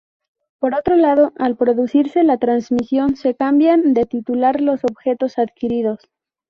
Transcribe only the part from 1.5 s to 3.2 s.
producirse la transmisión